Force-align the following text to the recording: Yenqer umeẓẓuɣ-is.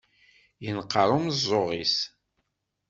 Yenqer 0.63 1.09
umeẓẓuɣ-is. 1.17 1.97